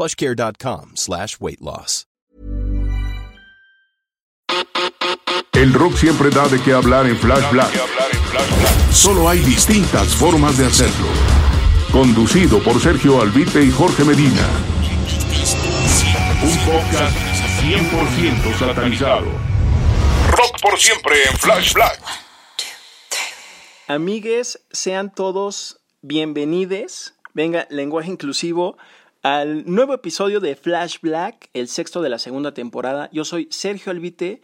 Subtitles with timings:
[0.00, 2.06] plushcare.com slash weight loss.
[5.52, 7.70] El rock siempre da de qué hablar en Flash Black.
[8.92, 11.08] Solo hay distintas formas de hacerlo.
[11.92, 14.48] Conducido por Sergio Albite y Jorge Medina.
[16.42, 17.16] Un podcast
[17.60, 19.26] 100% satanizado.
[20.30, 22.00] Rock por siempre en Flash Black.
[23.86, 27.12] Amigues, sean todos bienvenidos.
[27.34, 28.78] Venga, lenguaje inclusivo
[29.22, 33.10] al nuevo episodio de Flash Black, el sexto de la segunda temporada.
[33.12, 34.40] Yo soy Sergio Albite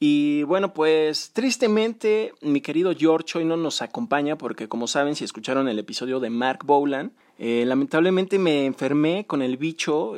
[0.00, 5.24] y bueno, pues tristemente mi querido George hoy no nos acompaña porque como saben, si
[5.24, 10.14] escucharon el episodio de Mark Bowland, eh, lamentablemente me enfermé con el bicho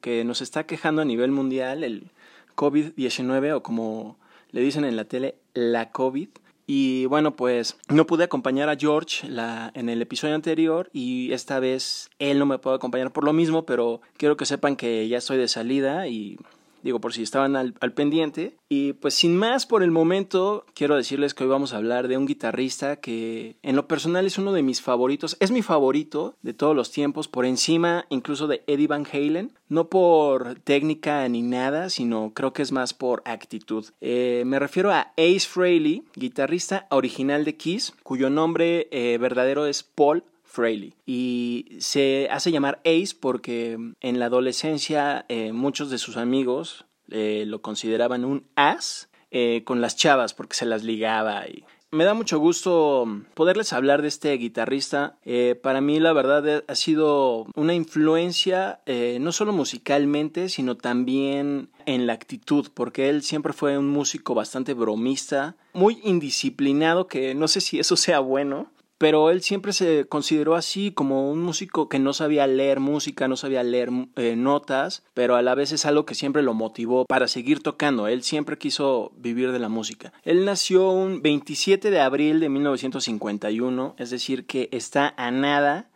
[0.00, 2.10] que nos está quejando a nivel mundial, el
[2.56, 4.16] COVID-19 o como
[4.50, 6.28] le dicen en la tele, la COVID.
[6.66, 11.58] Y bueno, pues no pude acompañar a George la, en el episodio anterior y esta
[11.58, 15.18] vez él no me puede acompañar por lo mismo, pero quiero que sepan que ya
[15.18, 16.38] estoy de salida y
[16.82, 18.56] digo por si estaban al, pendiente.
[18.68, 22.16] Y pues sin más por el momento, quiero decirles que hoy vamos a hablar de
[22.16, 26.54] un guitarrista que en lo personal es uno de mis favoritos, es mi favorito de
[26.54, 31.90] todos los tiempos, por encima incluso de Eddie Van Halen, no por técnica ni nada,
[31.90, 33.86] sino creo que es más por actitud.
[34.00, 39.82] Eh, me refiero a Ace Frehley, guitarrista original de Kiss, cuyo nombre eh, verdadero es
[39.82, 40.94] Paul Frehley.
[41.06, 47.44] Y se hace llamar Ace porque en la adolescencia eh, muchos de sus amigos eh,
[47.46, 52.14] lo consideraban un as eh, con las chavas porque se las ligaba y me da
[52.14, 55.18] mucho gusto poderles hablar de este guitarrista.
[55.26, 61.68] Eh, para mí, la verdad, ha sido una influencia eh, no solo musicalmente, sino también
[61.84, 67.46] en la actitud, porque él siempre fue un músico bastante bromista, muy indisciplinado, que no
[67.46, 68.71] sé si eso sea bueno,
[69.02, 73.36] pero él siempre se consideró así como un músico que no sabía leer música, no
[73.36, 77.26] sabía leer eh, notas, pero a la vez es algo que siempre lo motivó para
[77.26, 78.06] seguir tocando.
[78.06, 80.12] Él siempre quiso vivir de la música.
[80.22, 85.90] Él nació un 27 de abril de 1951, es decir, que está a nada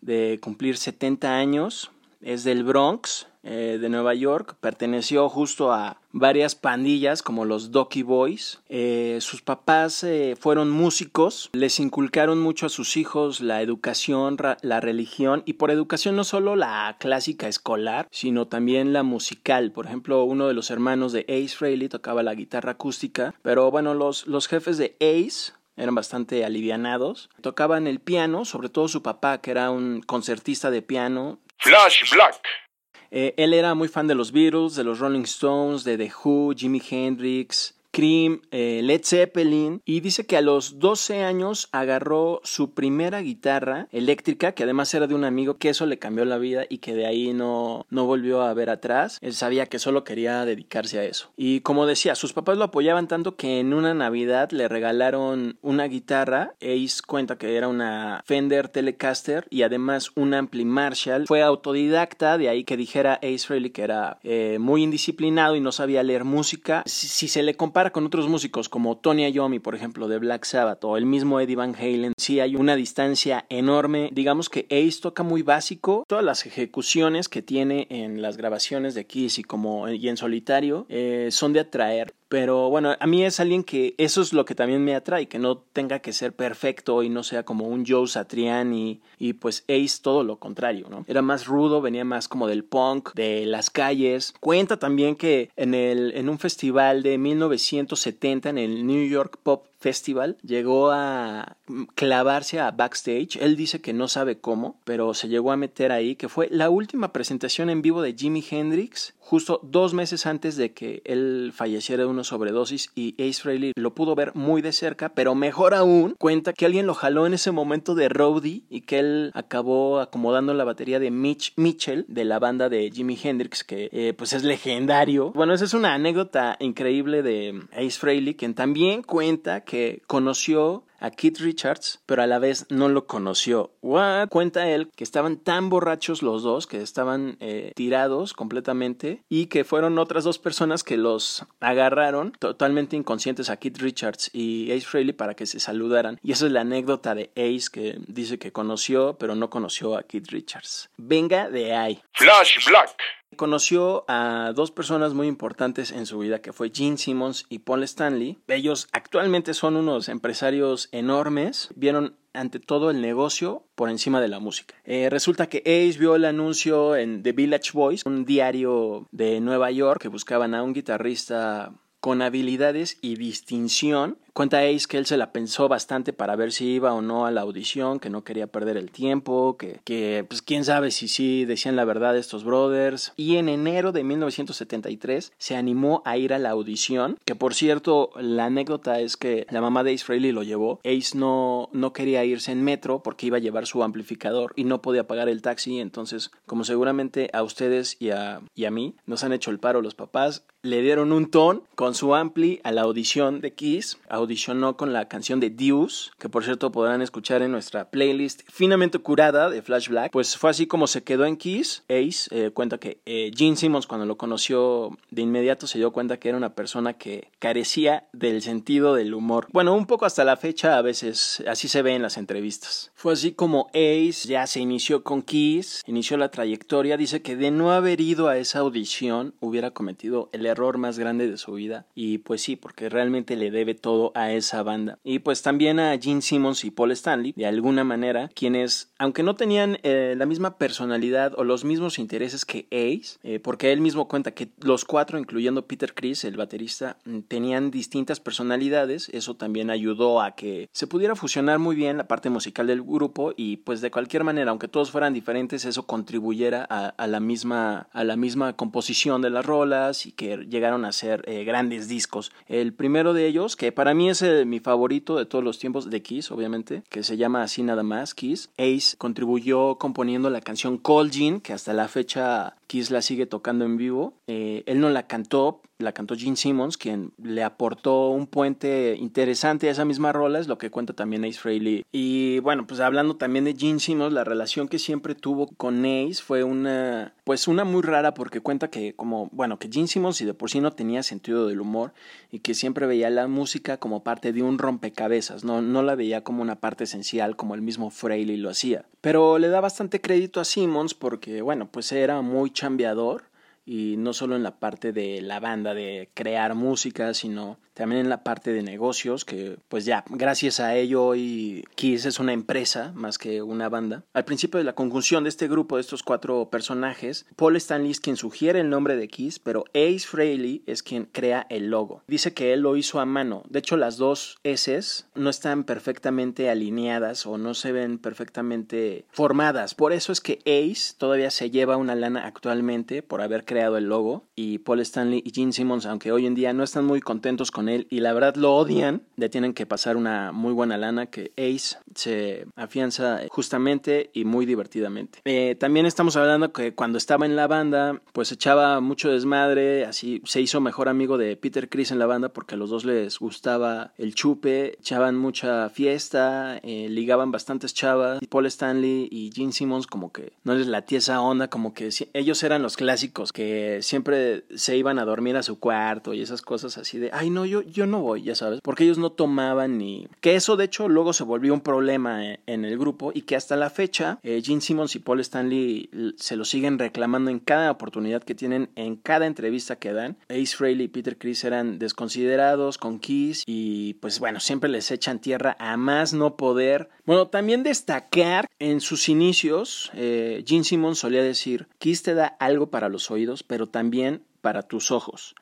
[0.00, 1.90] de cumplir 70 años.
[2.22, 8.02] Es del Bronx, eh, de Nueva York, perteneció justo a varias pandillas como los Docky
[8.02, 8.60] Boys.
[8.68, 14.80] Eh, sus papás eh, fueron músicos, les inculcaron mucho a sus hijos la educación, la
[14.80, 19.70] religión y por educación no solo la clásica escolar, sino también la musical.
[19.70, 23.94] Por ejemplo, uno de los hermanos de Ace Frehley tocaba la guitarra acústica, pero bueno,
[23.94, 27.30] los, los jefes de Ace eran bastante alivianados.
[27.42, 31.38] Tocaban el piano, sobre todo su papá, que era un concertista de piano.
[31.58, 32.65] Flash Black.
[33.10, 36.54] Eh, él era muy fan de los Beatles, de los Rolling Stones, de The Who,
[36.56, 42.74] Jimi Hendrix, Cream, eh, Led Zeppelin y dice que a los 12 años agarró su
[42.74, 46.66] primera guitarra eléctrica que además era de un amigo que eso le cambió la vida
[46.68, 49.16] y que de ahí no, no volvió a ver atrás.
[49.22, 51.32] Él sabía que solo quería dedicarse a eso.
[51.38, 55.84] Y como decía, sus papás lo apoyaban tanto que en una Navidad le regalaron una
[55.84, 56.52] guitarra.
[56.60, 61.26] Ace cuenta que era una Fender Telecaster y además un Ampli Marshall.
[61.26, 65.72] Fue autodidacta, de ahí que dijera Ace Frehley que era eh, muy indisciplinado y no
[65.72, 66.82] sabía leer música.
[66.84, 70.44] Si, si se le compara con otros músicos como Tony Iommi, por ejemplo, de Black
[70.44, 74.10] Sabbath, o el mismo Eddie Van Halen, sí hay una distancia enorme.
[74.12, 76.04] Digamos que Ace toca muy básico.
[76.06, 80.86] Todas las ejecuciones que tiene en las grabaciones de Kiss y, como, y en solitario
[80.88, 82.14] eh, son de atraer.
[82.28, 85.38] Pero bueno, a mí es alguien que eso es lo que también me atrae, que
[85.38, 90.00] no tenga que ser perfecto y no sea como un Joe Satriani y pues Ace
[90.02, 91.04] todo lo contrario, ¿no?
[91.06, 94.34] Era más rudo, venía más como del punk, de las calles.
[94.40, 99.66] Cuenta también que en, el, en un festival de 1970, en el New York Pop
[99.86, 101.58] Festival, llegó a
[101.94, 103.36] clavarse a backstage.
[103.40, 106.70] Él dice que no sabe cómo, pero se llegó a meter ahí, que fue la
[106.70, 112.04] última presentación en vivo de Jimi Hendrix justo dos meses antes de que él falleciera
[112.04, 116.14] de una sobredosis y Ace Frehley lo pudo ver muy de cerca, pero mejor aún
[116.16, 120.54] cuenta que alguien lo jaló en ese momento de Rowdy y que él acabó acomodando
[120.54, 124.44] la batería de Mitch Mitchell de la banda de Jimi Hendrix que eh, pues es
[124.44, 125.32] legendario.
[125.32, 129.75] Bueno, esa es una anécdota increíble de Ace Frehley quien también cuenta que
[130.06, 133.72] conoció a Keith Richards, pero a la vez no lo conoció.
[133.82, 134.28] What?
[134.28, 139.64] Cuenta él que estaban tan borrachos los dos, que estaban eh, tirados completamente y que
[139.64, 145.12] fueron otras dos personas que los agarraron totalmente inconscientes a Keith Richards y Ace Frehley
[145.12, 146.18] para que se saludaran.
[146.22, 150.02] Y esa es la anécdota de Ace que dice que conoció, pero no conoció a
[150.02, 150.90] Keith Richards.
[150.96, 152.02] Venga de ahí.
[152.12, 152.96] Flash Black.
[153.36, 157.82] Conoció a dos personas muy importantes en su vida, que fue Gene Simmons y Paul
[157.82, 158.38] Stanley.
[158.48, 161.68] Ellos actualmente son unos empresarios enormes.
[161.76, 164.74] Vieron ante todo el negocio por encima de la música.
[164.84, 169.70] Eh, resulta que Ace vio el anuncio en The Village Voice, un diario de Nueva
[169.70, 175.16] York que buscaban a un guitarrista con habilidades y distinción Cuenta Ace que él se
[175.16, 178.46] la pensó bastante para ver si iba o no a la audición, que no quería
[178.46, 183.14] perder el tiempo, que, que pues quién sabe si sí decían la verdad estos brothers.
[183.16, 188.10] Y en enero de 1973 se animó a ir a la audición, que por cierto
[188.20, 190.80] la anécdota es que la mamá de Ace Frehley lo llevó.
[190.84, 194.82] Ace no, no quería irse en metro porque iba a llevar su amplificador y no
[194.82, 199.24] podía pagar el taxi, entonces como seguramente a ustedes y a, y a mí nos
[199.24, 202.82] han hecho el paro los papás, le dieron un ton con su ampli a la
[202.82, 207.52] audición de Kiss, audicionó con la canción de Deuce, que por cierto podrán escuchar en
[207.52, 210.10] nuestra playlist finamente curada de Flash Black.
[210.10, 211.84] Pues fue así como se quedó en Kiss.
[211.88, 216.18] Ace eh, cuenta que eh, Gene Simmons cuando lo conoció de inmediato se dio cuenta
[216.18, 219.46] que era una persona que carecía del sentido del humor.
[219.52, 222.90] Bueno, un poco hasta la fecha a veces así se ve en las entrevistas.
[222.94, 226.96] Fue así como Ace ya se inició con Kiss, inició la trayectoria.
[226.96, 231.30] Dice que de no haber ido a esa audición hubiera cometido el error más grande
[231.30, 231.86] de su vida.
[231.94, 234.98] Y pues sí, porque realmente le debe todo a esa banda.
[235.04, 239.36] Y pues también a Gene Simmons y Paul Stanley, de alguna manera, quienes, aunque no
[239.36, 244.08] tenían eh, la misma personalidad o los mismos intereses que Ace, eh, porque él mismo
[244.08, 249.70] cuenta que los cuatro, incluyendo Peter Chris, el baterista, mm, tenían distintas personalidades, eso también
[249.70, 253.82] ayudó a que se pudiera fusionar muy bien la parte musical del grupo y pues
[253.82, 258.54] de cualquier manera, aunque todos fueran diferentes, eso contribuyera a, la, misma, a la misma
[258.54, 262.32] composición de las rolas y que llegaron a ser eh, grandes discos.
[262.46, 266.02] El primero de ellos, que para mí es mi favorito de todos los tiempos de
[266.02, 268.50] Kiss, obviamente, que se llama así nada más, Kiss.
[268.58, 273.64] Ace contribuyó componiendo la canción Cold Jean, que hasta la fecha Kiss la sigue tocando
[273.64, 274.12] en vivo.
[274.26, 279.68] Eh, él no la cantó, la cantó Gene Simmons, quien le aportó un puente interesante
[279.68, 281.84] a esa misma rola, es lo que cuenta también Ace Frehley.
[281.90, 286.22] Y bueno, pues hablando también de Gene Simmons, la relación que siempre tuvo con Ace
[286.22, 290.24] fue una, pues una muy rara porque cuenta que como, bueno, que Gene Simmons y
[290.24, 291.92] de por sí no tenía sentido del humor
[292.30, 296.24] y que siempre veía la música como parte de un rompecabezas, no, no la veía
[296.24, 298.84] como una parte esencial como el mismo Frehley lo hacía.
[299.00, 303.30] Pero le da bastante crédito a Simmons porque, bueno, pues era muy chambeador
[303.64, 308.08] y no solo en la parte de la banda, de crear música, sino también en
[308.08, 312.92] la parte de negocios, que pues ya, gracias a ello hoy Kiss es una empresa
[312.94, 314.02] más que una banda.
[314.14, 318.00] Al principio de la conjunción de este grupo, de estos cuatro personajes, Paul Stanley es
[318.00, 322.02] quien sugiere el nombre de Kiss, pero Ace Frehley es quien crea el logo.
[322.06, 323.42] Dice que él lo hizo a mano.
[323.50, 324.66] De hecho, las dos S
[325.14, 329.74] no están perfectamente alineadas o no se ven perfectamente formadas.
[329.74, 333.84] Por eso es que Ace todavía se lleva una lana actualmente por haber creado el
[333.84, 337.50] logo y Paul Stanley y Gene Simmons, aunque hoy en día no están muy contentos
[337.50, 341.06] con él y la verdad lo odian, le tienen que pasar una muy buena lana
[341.06, 345.20] que Ace se afianza justamente y muy divertidamente.
[345.24, 350.22] Eh, también estamos hablando que cuando estaba en la banda, pues echaba mucho desmadre, así
[350.24, 353.18] se hizo mejor amigo de Peter Chris en la banda porque a los dos les
[353.18, 358.20] gustaba el chupe, echaban mucha fiesta, eh, ligaban bastantes chavas.
[358.28, 362.42] Paul Stanley y Gene Simmons como que no les latía esa onda, como que ellos
[362.42, 366.78] eran los clásicos que siempre se iban a dormir a su cuarto y esas cosas
[366.78, 370.08] así de, ay no, yo yo, no voy, ya sabes, porque ellos no tomaban ni...
[370.20, 373.36] Que eso de hecho luego se volvió un problema eh, en el grupo y que
[373.36, 377.70] hasta la fecha eh, Gene Simmons y Paul Stanley se lo siguen reclamando en cada
[377.70, 380.16] oportunidad que tienen, en cada entrevista que dan.
[380.28, 385.20] Ace Frehley y Peter Chris eran desconsiderados con Kiss y pues bueno, siempre les echan
[385.20, 386.88] tierra a más no poder.
[387.04, 392.70] Bueno, también destacar en sus inicios, eh, Gene Simmons solía decir, Kiss te da algo
[392.70, 395.34] para los oídos, pero también para tus ojos.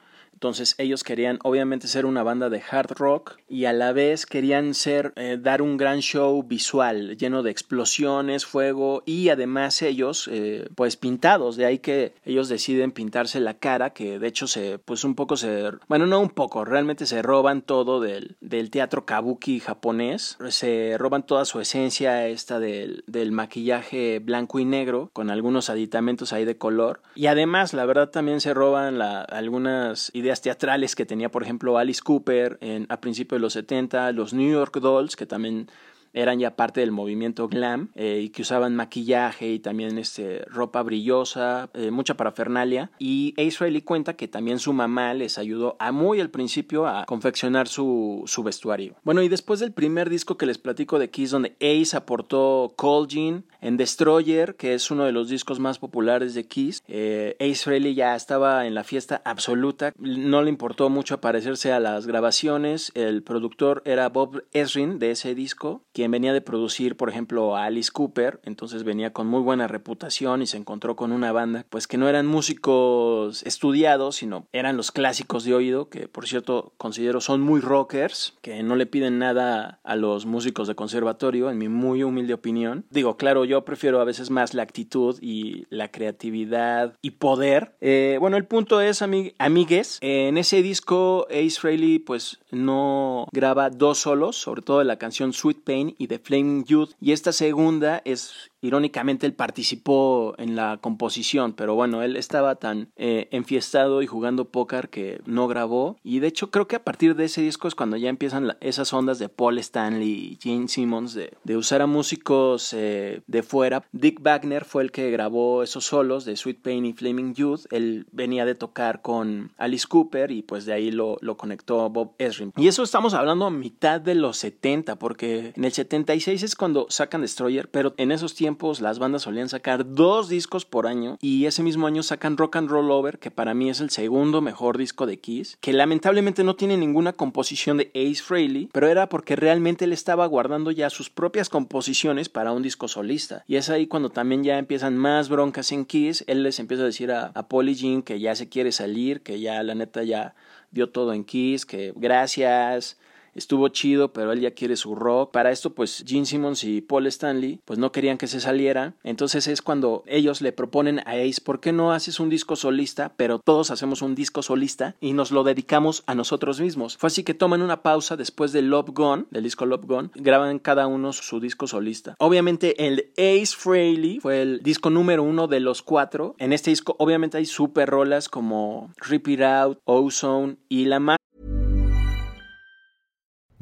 [0.45, 4.75] Entonces ellos querían obviamente ser una banda de hard rock y a la vez querían
[4.75, 10.69] ser eh, dar un gran show visual lleno de explosiones, fuego y además ellos eh,
[10.75, 15.05] pues pintados, de ahí que ellos deciden pintarse la cara, que de hecho se pues
[15.05, 19.61] un poco se bueno, no un poco, realmente se roban todo del, del teatro kabuki
[19.61, 25.71] japonés, se roban toda su esencia esta del, del maquillaje blanco y negro con algunos
[25.71, 27.01] aditamentos ahí de color.
[27.15, 32.01] Y además la verdad también se roban algunas ideas teatrales que tenía por ejemplo Alice
[32.03, 35.69] Cooper en, a principios de los 70, los New York Dolls que también
[36.15, 40.83] eran ya parte del movimiento glam eh, y que usaban maquillaje y también este, ropa
[40.83, 42.91] brillosa, eh, mucha parafernalia.
[42.99, 47.69] Y Frehley cuenta que también su mamá les ayudó a muy al principio a confeccionar
[47.69, 48.95] su, su vestuario.
[49.05, 53.09] Bueno, y después del primer disco que les platico de Kiss, donde Ace aportó Cold
[53.09, 57.65] Jean, en Destroyer, que es uno de los discos más populares de Kiss, eh, Ace
[57.65, 62.93] Frehley ya estaba en la fiesta absoluta, no le importó mucho aparecerse a las grabaciones,
[62.95, 67.65] el productor era Bob Ezrin de ese disco, quien venía de producir, por ejemplo, a
[67.65, 71.87] Alice Cooper, entonces venía con muy buena reputación y se encontró con una banda, pues
[71.87, 77.21] que no eran músicos estudiados, sino eran los clásicos de oído, que por cierto considero
[77.21, 81.69] son muy rockers, que no le piden nada a los músicos de conservatorio, en mi
[81.69, 82.85] muy humilde opinión.
[82.91, 87.75] Digo, claro, yo prefiero a veces más la actitud y la creatividad y poder.
[87.81, 93.99] Eh, bueno, el punto es, amigues, en ese disco Ace Frehley pues no graba dos
[93.99, 98.51] solos, sobre todo la canción Sweet Pain y The Flaming Youth, y esta segunda es
[98.65, 104.47] Irónicamente él participó en la composición, pero bueno, él estaba tan eh, enfiestado y jugando
[104.47, 105.99] póker que no grabó.
[106.03, 108.91] Y de hecho creo que a partir de ese disco es cuando ya empiezan esas
[108.95, 113.85] ondas de Paul Stanley y Gene Simmons de, usar a músicos eh, de fuera.
[113.93, 117.67] Dick Wagner fue el que grabó esos solos de Sweet Pain y Flaming Youth.
[117.71, 122.15] Él venía de tocar con Alice Cooper y pues de ahí lo, lo conectó Bob
[122.17, 122.55] Ezrin.
[122.57, 126.87] Y eso estamos hablando a mitad de los 70, porque en el 76 es cuando
[126.89, 131.47] sacan Destroyer, pero en esos tiempos las bandas solían sacar dos discos por año y
[131.47, 134.79] ese mismo año sacan Rock and Roll Over, que para mí es el segundo mejor
[134.79, 139.37] disco de Kiss, que lamentablemente no tiene ninguna composición de Ace Frehley, pero era porque
[139.37, 143.45] realmente él estaba guardando ya sus propias composiciones para un disco solista.
[143.47, 146.87] Y es ahí cuando también ya empiezan más broncas en Kiss, él les empieza a
[146.87, 150.35] decir a, a Polly Jean que ya se quiere salir, que ya la neta ya
[150.71, 152.99] dio todo en Kiss, que gracias,
[153.35, 155.33] estuvo chido, pero él ya quiere su rock.
[155.33, 158.95] Para esto, pues Gene Simmons y Paul Stanley, pues no querían que se saliera.
[159.03, 163.13] Entonces es cuando ellos le proponen a Ace, ¿por qué no haces un disco solista?
[163.17, 166.97] Pero todos hacemos un disco solista y nos lo dedicamos a nosotros mismos.
[166.97, 170.59] Fue así que toman una pausa después de Love Gone, del disco Love Gone, graban
[170.59, 172.15] cada uno su disco solista.
[172.19, 176.35] Obviamente el Ace Frehley fue el disco número uno de los cuatro.
[176.39, 181.19] En este disco obviamente hay super rolas como Rip It Out, Ozone y la más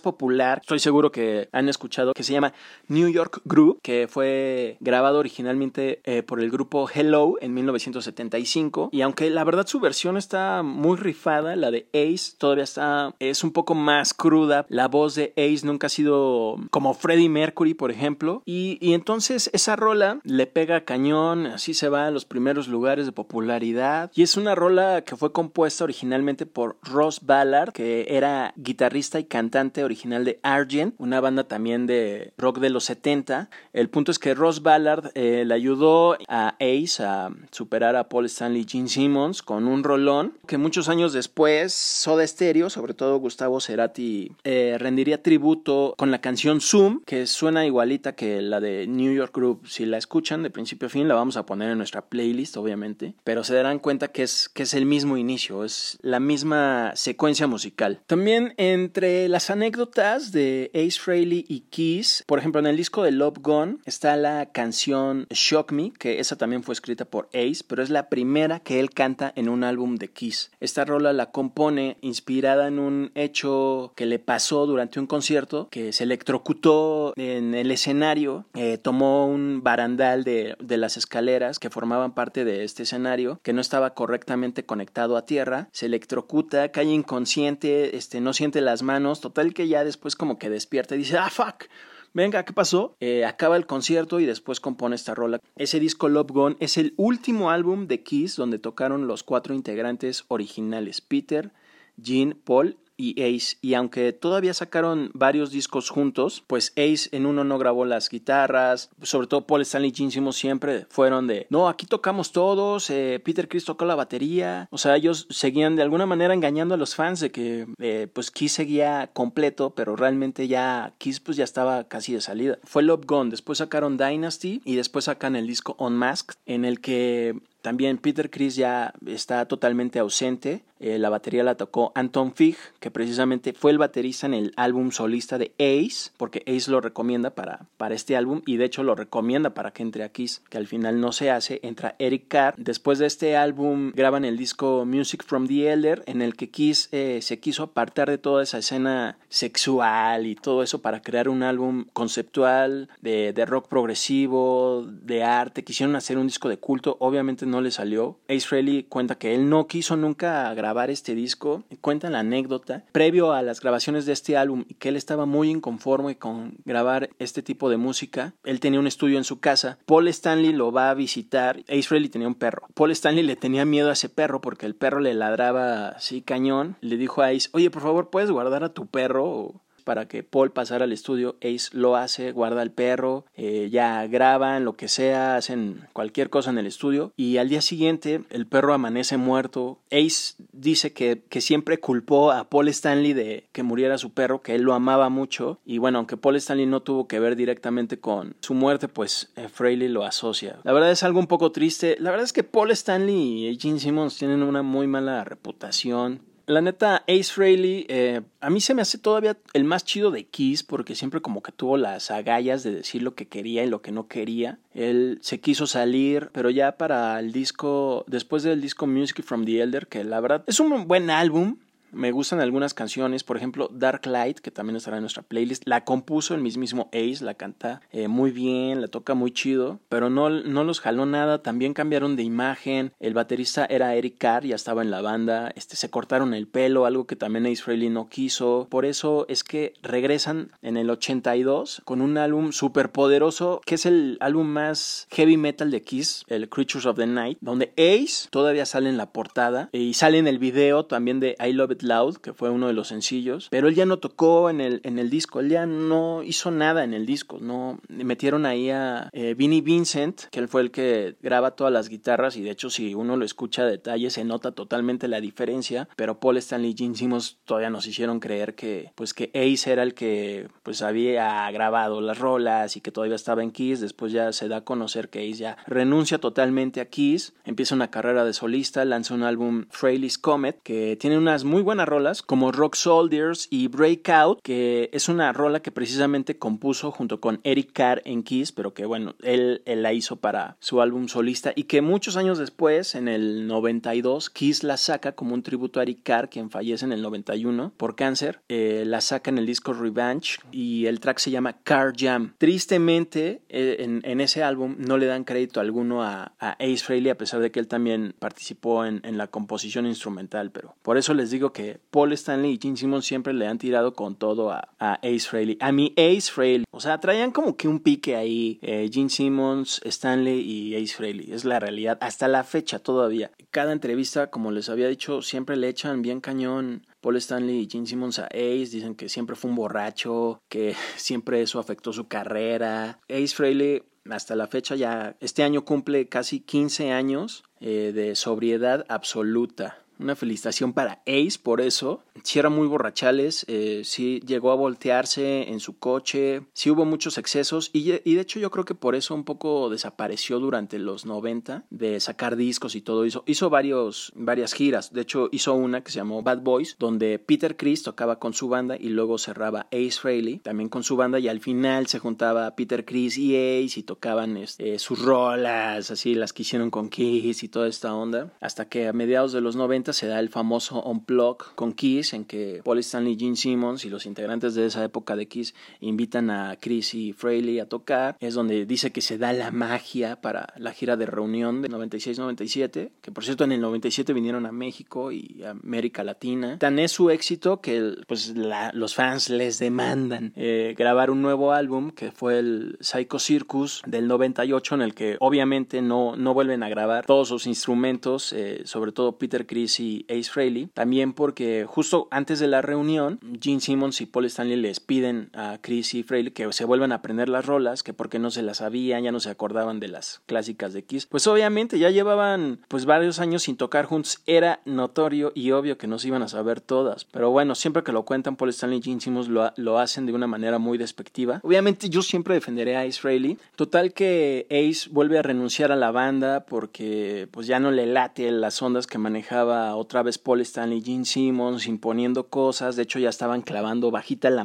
[0.00, 2.52] Popular, estoy seguro que han escuchado, que se llama
[2.88, 8.90] New York Group, que fue grabado originalmente eh, por el grupo Hello en 1975.
[8.92, 13.44] Y aunque la verdad su versión está muy rifada, la de Ace todavía está, es
[13.44, 14.66] un poco más cruda.
[14.68, 18.42] La voz de Ace nunca ha sido como Freddie Mercury, por ejemplo.
[18.44, 23.06] Y, y entonces esa rola le pega cañón, así se va a los primeros lugares
[23.06, 24.10] de popularidad.
[24.14, 29.24] Y es una rola que fue compuesta originalmente por Ross Ballard, que era guitarrista y
[29.24, 33.48] cantante original de Argent, una banda también de rock de los 70.
[33.72, 38.26] El punto es que Ross Ballard eh, le ayudó a Ace a superar a Paul
[38.26, 43.18] Stanley y Gene Simmons con un rolón que muchos años después Soda Stereo, sobre todo
[43.18, 48.86] Gustavo Cerati, eh, rendiría tributo con la canción Zoom, que suena igualita que la de
[48.86, 49.66] New York Group.
[49.66, 53.14] Si la escuchan de principio a fin, la vamos a poner en nuestra playlist, obviamente,
[53.24, 57.46] pero se darán cuenta que es, que es el mismo inicio, es la misma secuencia
[57.46, 58.00] musical.
[58.06, 63.02] También entre las anécdotas anécdotas de Ace Frehley y Kiss, por ejemplo, en el disco
[63.02, 67.64] de Love Gone está la canción Shock Me, que esa también fue escrita por Ace,
[67.66, 70.52] pero es la primera que él canta en un álbum de Kiss.
[70.60, 75.92] Esta rola la compone inspirada en un hecho que le pasó durante un concierto, que
[75.92, 82.14] se electrocutó en el escenario, eh, tomó un barandal de, de las escaleras que formaban
[82.14, 87.96] parte de este escenario, que no estaba correctamente conectado a tierra, se electrocuta, cae inconsciente,
[87.96, 91.30] este, no siente las manos, total que ya después como que despierta y dice, ah,
[91.30, 91.64] fuck.
[92.12, 92.96] Venga, ¿qué pasó?
[93.00, 95.40] Eh, acaba el concierto y después compone esta rola.
[95.56, 100.24] Ese disco Love Gone es el último álbum de Kiss donde tocaron los cuatro integrantes
[100.28, 101.52] originales, Peter,
[102.00, 103.56] Gene, Paul y Ace.
[103.60, 108.90] Y aunque todavía sacaron varios discos juntos, pues Ace en uno no grabó las guitarras,
[109.02, 113.48] sobre todo Paul Stanley y Gene siempre fueron de, no, aquí tocamos todos, eh, Peter
[113.48, 114.68] Chris tocó la batería.
[114.70, 118.30] O sea, ellos seguían de alguna manera engañando a los fans de que eh, pues
[118.30, 122.58] Kiss seguía completo, pero realmente ya Kiss pues ya estaba casi de salida.
[122.64, 127.34] Fue Love Gone, después sacaron Dynasty y después sacan el disco Unmasked en el que
[127.66, 130.62] también Peter Chris ya está totalmente ausente.
[130.78, 134.90] Eh, la batería la tocó Anton Fig, que precisamente fue el baterista en el álbum
[134.90, 138.94] solista de Ace, porque Ace lo recomienda para, para este álbum y de hecho lo
[138.94, 141.60] recomienda para que entre a Kiss, que al final no se hace.
[141.62, 142.54] Entra Eric Carr.
[142.58, 146.88] Después de este álbum graban el disco Music from the Elder, en el que Kiss
[146.92, 151.42] eh, se quiso apartar de toda esa escena sexual y todo eso para crear un
[151.42, 155.64] álbum conceptual de, de rock progresivo, de arte.
[155.64, 158.18] Quisieron hacer un disco de culto, obviamente no le salió.
[158.28, 161.64] Ace Frehley cuenta que él no quiso nunca grabar este disco.
[161.80, 162.84] Cuenta la anécdota.
[162.92, 167.10] Previo a las grabaciones de este álbum y que él estaba muy inconforme con grabar
[167.18, 169.78] este tipo de música, él tenía un estudio en su casa.
[169.86, 171.60] Paul Stanley lo va a visitar.
[171.68, 172.66] Ace Frehley tenía un perro.
[172.74, 176.76] Paul Stanley le tenía miedo a ese perro porque el perro le ladraba así cañón.
[176.80, 179.62] Le dijo a Ace, oye, por favor, ¿puedes guardar a tu perro?
[179.86, 181.36] Para que Paul pasara al estudio.
[181.40, 186.50] Ace lo hace, guarda al perro, eh, ya graban lo que sea, hacen cualquier cosa
[186.50, 189.78] en el estudio y al día siguiente el perro amanece muerto.
[189.92, 194.56] Ace dice que, que siempre culpó a Paul Stanley de que muriera su perro, que
[194.56, 198.34] él lo amaba mucho y bueno, aunque Paul Stanley no tuvo que ver directamente con
[198.40, 199.48] su muerte, pues eh,
[199.88, 200.58] lo asocia.
[200.64, 201.96] La verdad es algo un poco triste.
[202.00, 206.60] La verdad es que Paul Stanley y Gene Simmons tienen una muy mala reputación la
[206.60, 210.62] neta, Ace Frehley, eh, a mí se me hace todavía el más chido de Kiss
[210.62, 213.90] porque siempre como que tuvo las agallas de decir lo que quería y lo que
[213.90, 214.58] no quería.
[214.72, 219.60] Él se quiso salir, pero ya para el disco, después del disco Music from the
[219.60, 221.56] Elder, que la verdad es un buen álbum,
[221.92, 225.62] me gustan algunas canciones, por ejemplo Dark Light, que también estará en nuestra playlist.
[225.66, 230.10] La compuso el mismísimo Ace, la canta eh, muy bien, la toca muy chido, pero
[230.10, 231.42] no, no los jaló nada.
[231.42, 232.92] También cambiaron de imagen.
[233.00, 235.52] El baterista era Eric Carr, ya estaba en la banda.
[235.56, 238.66] Este, se cortaron el pelo, algo que también Ace Frehley no quiso.
[238.70, 243.86] Por eso es que regresan en el 82 con un álbum súper poderoso, que es
[243.86, 248.66] el álbum más heavy metal de Kiss, el Creatures of the Night, donde Ace todavía
[248.66, 252.16] sale en la portada y sale en el video también de I Love It Loud,
[252.16, 255.10] que fue uno de los sencillos, pero él ya no tocó en el, en el
[255.10, 259.60] disco, él ya no hizo nada en el disco, no metieron ahí a eh, Vinnie
[259.60, 263.16] Vincent, que él fue el que graba todas las guitarras y de hecho si uno
[263.16, 267.38] lo escucha a detalle se nota totalmente la diferencia, pero Paul Stanley y Gene Simmons
[267.44, 272.18] todavía nos hicieron creer que pues que Ace era el que pues había grabado las
[272.18, 275.38] rolas y que todavía estaba en Kiss, después ya se da a conocer que Ace
[275.38, 280.60] ya renuncia totalmente a Kiss, empieza una carrera de solista, lanza un álbum Fraley's Comet
[280.62, 285.60] que tiene unas muy buenas rolas como Rock Soldiers y Breakout, que es una rola
[285.60, 290.14] que precisamente compuso junto con Eric Carr en Kiss, pero que bueno, él, la hizo
[290.14, 295.16] para su álbum solista y que muchos años después, en el 92, Kiss la saca
[295.16, 298.42] como un tributo a Eric Carr, quien fallece en el 91 por cáncer.
[298.48, 302.34] Eh, la saca en el disco Revenge y el track se llama Car Jam.
[302.38, 307.40] Tristemente, eh, en, ese álbum no le dan crédito alguno a, Ace Frehley, a pesar
[307.40, 311.80] de que él también participó en, la composición instrumental, pero por eso les digo que
[311.90, 315.56] Paul Stanley y Gene Simmons siempre le han tirado con todo a, Ace Frehley.
[315.60, 319.80] A mi Ace Frehley, o sea, traían como que un pique ahí, eh, Gene Simmons,
[319.82, 323.30] Stanley y Ace Frehley, es la realidad, hasta la fecha todavía.
[323.50, 327.86] Cada entrevista, como les había dicho, siempre le echan bien cañón Paul Stanley y Gene
[327.86, 333.00] Simmons a Ace dicen que siempre fue un borracho, que siempre eso afectó su carrera.
[333.08, 338.84] Ace Frehley hasta la fecha ya, este año cumple casi 15 años eh, de sobriedad
[338.90, 339.85] absoluta.
[339.98, 342.02] Una felicitación para Ace por eso.
[342.22, 347.18] Si era muy borrachales, eh, sí llegó a voltearse en su coche, sí hubo muchos
[347.18, 351.64] excesos y, de hecho yo creo que por eso un poco desapareció durante los 90
[351.70, 353.04] de sacar discos y todo.
[353.06, 354.92] Hizo, hizo varios, varias giras.
[354.92, 358.48] De hecho hizo una que se llamó Bad Boys, donde Peter Chris tocaba con su
[358.48, 362.54] banda y luego cerraba Ace Frehley también con su banda y al final se juntaba
[362.56, 367.42] Peter Chris y Ace y tocaban este, sus rolas, así las que hicieron con Kiss
[367.42, 368.32] y toda esta onda.
[368.40, 372.24] Hasta que a mediados de los 90 se da el famoso Unplug con Kiss, en
[372.24, 376.56] que Paul Stanley, Gene Simmons y los integrantes de esa época de Kiss invitan a
[376.60, 378.16] Chris y Frehley a tocar.
[378.20, 382.90] Es donde dice que se da la magia para la gira de reunión de 96-97,
[383.00, 386.58] que por cierto en el 97 vinieron a México y a América Latina.
[386.58, 391.90] Tan es su éxito que pues los fans les demandan eh, grabar un nuevo álbum
[391.90, 396.68] que fue el Psycho Circus del 98 en el que obviamente no, no vuelven a
[396.68, 400.68] grabar todos sus instrumentos, eh, sobre todo Peter Chris y Ace Frehley.
[400.74, 405.58] También porque justo antes de la reunión, Gene Simmons y Paul Stanley les piden a
[405.60, 408.58] Chris y Frehley que se vuelvan a aprender las rolas, que porque no se las
[408.58, 411.06] sabían, ya no se acordaban de las clásicas de Kiss.
[411.06, 415.86] Pues obviamente ya llevaban pues varios años sin tocar juntos, era notorio y obvio que
[415.86, 417.04] no se iban a saber todas.
[417.04, 420.12] Pero bueno, siempre que lo cuentan Paul Stanley y Gene Simmons lo, lo hacen de
[420.12, 421.40] una manera muy despectiva.
[421.42, 423.38] Obviamente yo siempre defenderé a Ace Frehley.
[423.56, 428.30] Total que Ace vuelve a renunciar a la banda porque pues ya no le late
[428.30, 432.74] las ondas que manejaba otra vez Paul Stanley, Gene Simmons imponiendo cosas.
[432.74, 434.42] De hecho, ya estaban clavando bajita la,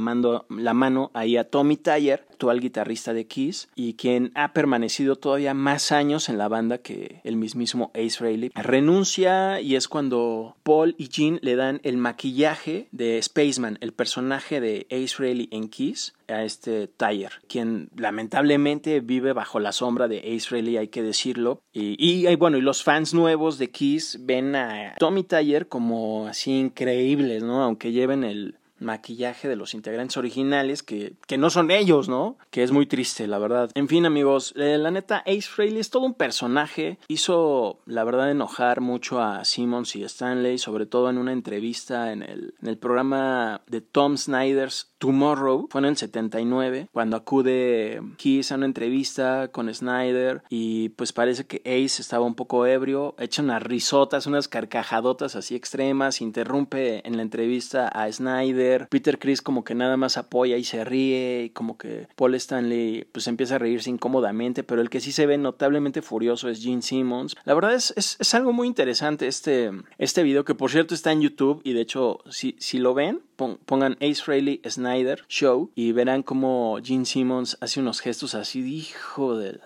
[0.49, 5.53] la mano ahí a Tommy Tyler, actual guitarrista de Kiss, y quien ha permanecido todavía
[5.53, 8.51] más años en la banda que el mismísimo Ace Frehley.
[8.55, 14.59] Renuncia y es cuando Paul y Gene le dan el maquillaje de Spaceman, el personaje
[14.59, 20.17] de Ace Frehley en Kiss a este Tyler, quien lamentablemente vive bajo la sombra de
[20.19, 21.61] Ace Frehley, hay que decirlo.
[21.73, 26.57] Y, y, bueno, y los fans nuevos de Kiss ven a Tommy Tyler como así
[26.57, 27.61] increíbles, ¿no?
[27.61, 32.37] Aunque lleven el, maquillaje de los integrantes originales que, que, no son ellos, ¿no?
[32.49, 33.71] Que es muy triste, la verdad.
[33.75, 36.97] En fin, amigos, eh, la neta, Ace Frehley es todo un personaje.
[37.07, 42.23] Hizo, la verdad, enojar mucho a Simmons y Stanley, sobre todo en una entrevista en
[42.23, 45.67] el, en el programa de Tom Snyder's Tomorrow.
[45.69, 51.45] Fue en el 79, cuando acude Kiss a una entrevista con Snyder y pues parece
[51.45, 57.17] que Ace estaba un poco ebrio, echa unas risotas, unas carcajadotas así extremas, interrumpe en
[57.17, 61.49] la entrevista a Snyder Peter Chris como que nada más apoya y se ríe, y
[61.49, 65.37] como que Paul Stanley pues empieza a reírse incómodamente, pero el que sí se ve
[65.37, 67.35] notablemente furioso es Gene Simmons.
[67.45, 71.21] La verdad es, es, algo muy interesante este, este video, que por cierto está en
[71.21, 76.23] YouTube y de hecho si, si lo ven, pongan Ace Frehley Snyder Show y verán
[76.23, 79.59] como Gene Simmons hace unos gestos así, hijo de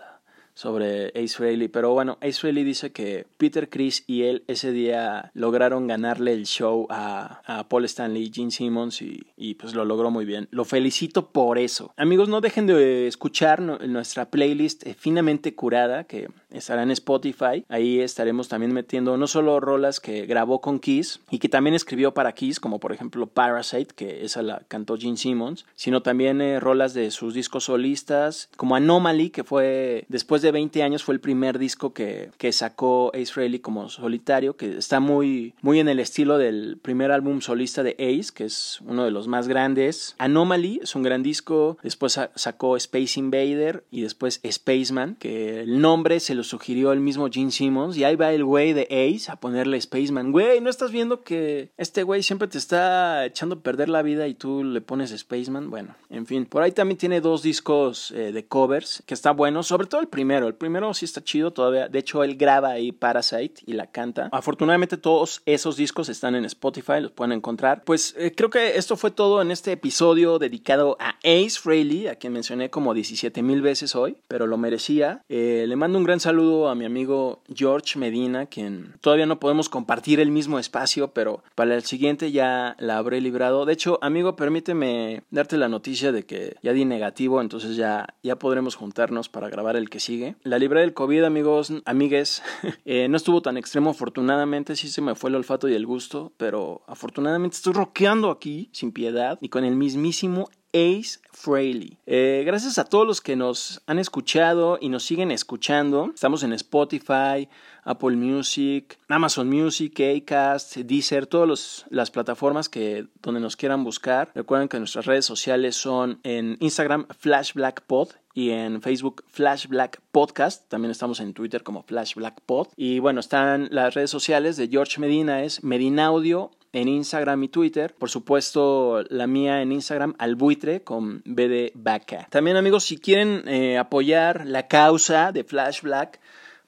[0.56, 1.68] sobre Ace Frehley.
[1.68, 6.46] Pero bueno, Ace Frehley dice que Peter Chris y él ese día lograron ganarle el
[6.46, 10.48] show a, a Paul Stanley y Gene Simmons y, y, pues lo logró muy bien.
[10.52, 11.94] Lo felicito por eso.
[11.98, 17.66] Amigos, no dejen de escuchar nuestra playlist eh, finamente curada que estará en Spotify.
[17.68, 22.14] Ahí estaremos también metiendo no solo rolas que grabó con Kiss y que también escribió
[22.14, 26.60] para Kiss, como por ejemplo Parasite, que esa la cantó Gene Simmons, sino también eh,
[26.62, 31.20] rolas de sus discos solistas, como Anomaly, que fue después de 20 años fue el
[31.20, 36.00] primer disco que, que sacó Ace Frehley como solitario, que está muy, muy en el
[36.00, 40.16] estilo del primer álbum solista de Ace, que es uno de los más grandes.
[40.18, 46.20] Anomaly es un gran disco, después sacó Space Invader y después Spaceman, que el nombre
[46.20, 49.38] se lo sugirió el mismo Gene Simmons y ahí va el güey de Ace a
[49.38, 50.32] ponerle Spaceman.
[50.32, 54.28] Güey, ¿no estás viendo que este güey siempre te está echando a perder la vida
[54.28, 55.70] y tú le pones Spaceman?
[55.70, 59.64] Bueno, en fin, por ahí también tiene dos discos eh, de covers que está bueno,
[59.64, 61.88] sobre todo el primero El primero sí está chido todavía.
[61.88, 64.30] De hecho, él graba ahí Parasite y la canta.
[64.32, 67.84] Afortunadamente, todos esos discos están en Spotify, los pueden encontrar.
[67.84, 72.16] Pues eh, creo que esto fue todo en este episodio dedicado a Ace Frehley, a
[72.16, 75.22] quien mencioné como 17 mil veces hoy, pero lo merecía.
[75.30, 79.70] Eh, le mando un gran saludo a mi amigo George Medina, quien todavía no podemos
[79.70, 83.66] compartir el mismo espacio, pero para el siguiente ya la habré librado.
[83.66, 88.38] De hecho, amigo, permíteme darte la noticia de que ya di negativo, entonces ya, ya
[88.38, 90.25] podremos juntarnos para grabar el que sigue.
[90.44, 92.42] La libré del COVID, amigos, amigues,
[92.86, 96.34] eh, no estuvo tan extremo, afortunadamente sí se me fue el olfato y el gusto,
[96.38, 101.98] pero afortunadamente estoy rockeando aquí sin piedad y con el mismísimo Ace Frehley.
[102.06, 106.12] Eh, gracias a todos los que nos han escuchado y nos siguen escuchando.
[106.14, 107.48] Estamos en Spotify,
[107.84, 114.32] Apple Music, Amazon Music, Acast, Deezer, todas las plataformas que, donde nos quieran buscar.
[114.36, 119.68] Recuerden que nuestras redes sociales son en Instagram Flash Black Pod y en Facebook Flash
[119.68, 120.68] Black Podcast.
[120.68, 122.68] También estamos en Twitter como Flash Black Pod.
[122.76, 127.48] Y bueno, están las redes sociales de George Medina, es Medina Audio en Instagram y
[127.48, 127.96] Twitter.
[127.98, 132.28] Por supuesto, la mía en Instagram, albuitre con B de vaca.
[132.30, 136.20] También amigos, si quieren eh, apoyar la causa de Flash Black,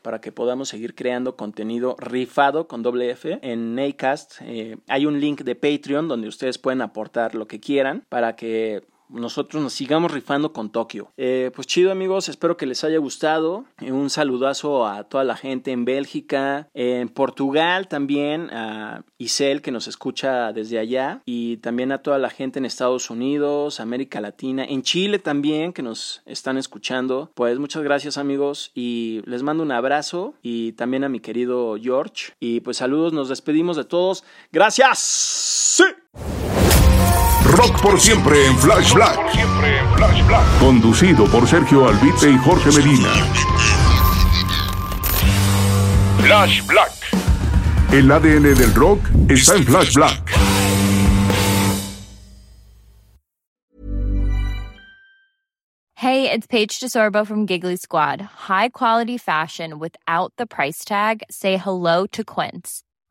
[0.01, 4.35] para que podamos seguir creando contenido rifado con doble F en Acast.
[4.41, 8.83] Eh, hay un link de Patreon donde ustedes pueden aportar lo que quieran para que
[9.09, 11.11] nosotros nos sigamos rifando con Tokio.
[11.17, 13.65] Eh, pues chido amigos, espero que les haya gustado.
[13.81, 19.71] Eh, un saludazo a toda la gente en Bélgica, en Portugal también, a Isel que
[19.71, 24.63] nos escucha desde allá y también a toda la gente en Estados Unidos, América Latina,
[24.63, 27.31] en Chile también que nos están escuchando.
[27.33, 32.33] Pues muchas gracias amigos y les mando un abrazo y también a mi querido George.
[32.39, 34.23] Y pues saludos, nos despedimos de todos.
[34.51, 34.99] Gracias.
[34.99, 35.83] Sí.
[37.45, 39.19] Rock por siempre en Flash Black.
[40.59, 43.09] Conducido por Sergio Albite y Jorge Medina.
[46.19, 46.91] Flash Black.
[47.91, 50.31] El ADN del rock está en Flash Black.
[55.95, 58.21] Hey, it's Paige DeSorbo from Giggly Squad.
[58.21, 61.23] High quality fashion without the price tag.
[61.31, 62.83] Say hello to Quince.